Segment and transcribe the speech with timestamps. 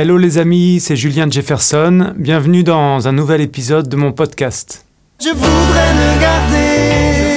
[0.00, 2.14] Hello les amis, c'est Julien Jefferson.
[2.16, 4.86] Bienvenue dans un nouvel épisode de mon podcast.
[5.20, 7.34] Je voudrais me garder.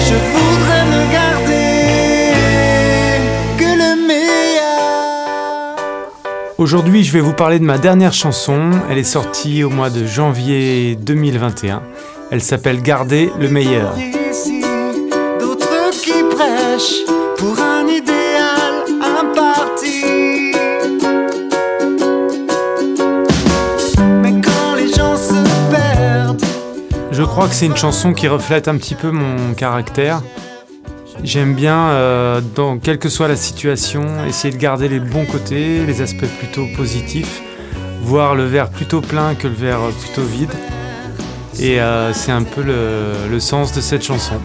[0.00, 2.34] Je voudrais me garder.
[3.58, 5.76] Que le meilleur.
[6.58, 8.72] Aujourd'hui, je vais vous parler de ma dernière chanson.
[8.90, 11.80] Elle est sortie au mois de janvier 2021.
[12.32, 13.94] Elle s'appelle Garder le meilleur.
[15.38, 17.06] D'autres qui prêchent
[17.36, 20.17] pour un idéal, un parti.
[27.38, 30.22] Crois que c'est une chanson qui reflète un petit peu mon caractère.
[31.22, 35.86] J'aime bien, euh, dans quelle que soit la situation, essayer de garder les bons côtés,
[35.86, 37.40] les aspects plutôt positifs,
[38.02, 40.50] voir le verre plutôt plein que le verre plutôt vide.
[41.60, 44.40] Et euh, c'est un peu le sens de cette chanson.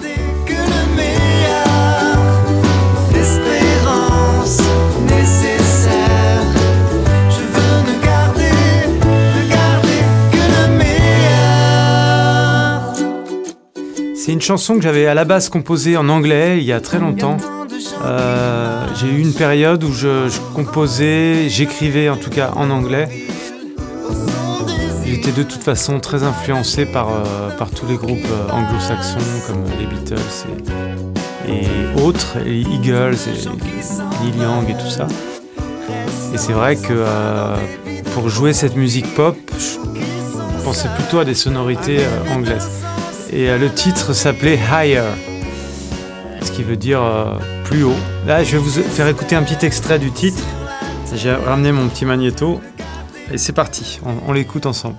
[14.25, 16.97] C'est une chanson que j'avais à la base composée en anglais il y a très
[16.97, 17.35] longtemps.
[18.05, 23.09] Euh, j'ai eu une période où je, composais, j'écrivais en tout cas en anglais.
[25.05, 29.65] J'étais de toute façon très influencé par, euh, par tous les groupes euh, anglo-saxons comme
[29.77, 30.15] les Beatles
[31.45, 35.05] et, et autres, les Eagles et Neil Young et tout ça.
[36.33, 37.03] Et c'est vrai que
[38.13, 41.99] pour jouer cette musique pop, je pensais plutôt à des sonorités
[42.33, 42.69] anglaises.
[43.35, 45.09] Et euh, le titre s'appelait Higher,
[46.43, 47.95] ce qui veut dire euh, plus haut.
[48.27, 50.43] Là, je vais vous faire écouter un petit extrait du titre.
[51.15, 52.61] J'ai ramené mon petit magnéto.
[53.31, 54.97] Et c'est parti, on, l'écoute ensemble.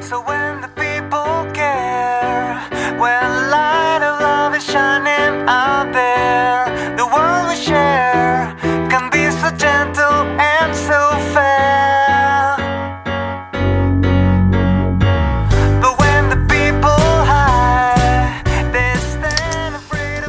[0.00, 2.56] So when the people care,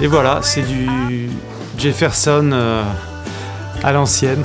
[0.04, 1.30] Et voilà, c'est du
[1.78, 2.84] Jefferson euh,
[3.86, 4.44] à l'ancienne.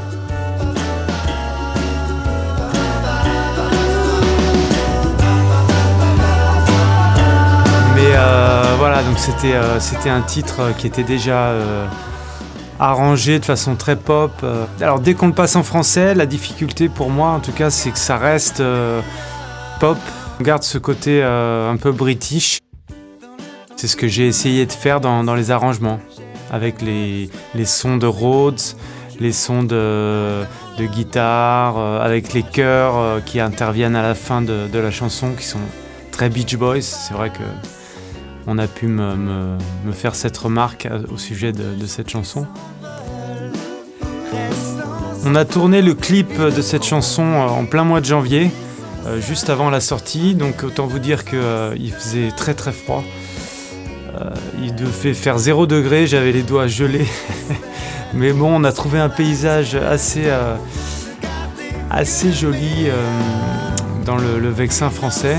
[7.97, 11.53] Mais euh, voilà, donc c'était euh, c'était un titre qui était déjà
[12.79, 14.31] arrangé de façon très pop.
[14.81, 17.91] Alors dès qu'on le passe en français, la difficulté pour moi en tout cas, c'est
[17.91, 18.63] que ça reste
[19.81, 19.99] pop.
[20.39, 22.61] On garde ce côté un peu british.
[23.79, 26.01] C'est ce que j'ai essayé de faire dans, les arrangements,
[26.51, 27.31] avec les,
[27.65, 28.61] sons de Rhodes,
[29.21, 30.45] les sons de,
[30.81, 35.45] guitare, euh, avec les chœurs euh, qui interviennent à la fin de, la chanson, qui
[35.45, 35.61] sont
[36.11, 36.83] très Beach Boys.
[36.83, 37.45] C'est vrai que
[38.49, 39.57] on a pu me,
[39.93, 42.49] faire cette remarque à- au sujet de, de cette chanson.
[45.25, 48.51] On a tourné le clip de cette chanson euh, en plein mois de janvier,
[49.07, 53.05] euh, juste avant la sortie, donc autant vous dire qu'il faisait très très froid.
[54.15, 54.31] Euh,
[54.63, 57.07] il devait faire 0 degré, j'avais les doigts gelés.
[58.15, 60.57] Mais bon, on a trouvé un paysage assez, euh,
[61.91, 62.93] assez joli euh,
[64.05, 65.39] dans le, Vexin français.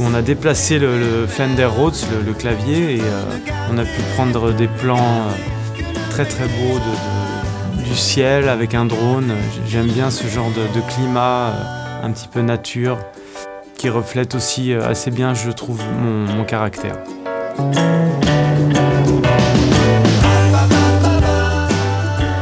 [0.00, 3.02] On a déplacé le, Fender Rhodes, le, clavier, et
[3.72, 5.26] on a pu prendre des plans
[6.10, 6.78] très très beaux
[7.84, 9.32] du ciel avec un drone.
[9.66, 11.52] J'aime bien ce genre de, climat,
[12.04, 12.96] un petit peu nature,
[13.76, 16.94] qui reflète aussi assez bien, je trouve, mon caractère.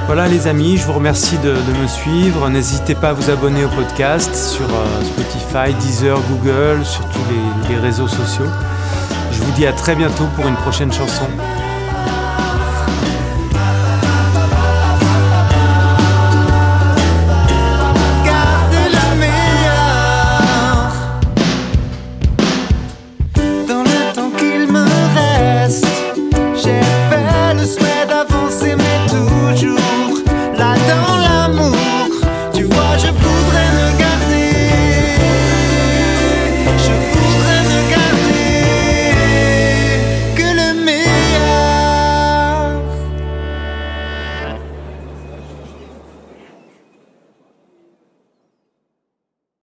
[0.06, 2.48] Voilà les amis, je vous remercie de, me suivre.
[2.48, 7.20] N'hésitez pas à vous abonner au podcast sur euh, Spotify, Deezer, Google, sur tous
[7.68, 8.46] les réseaux sociaux.
[9.32, 11.26] Je vous dis à très bientôt pour une prochaine chanson.